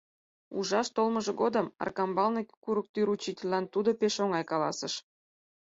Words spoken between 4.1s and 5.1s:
оҥай каласыш.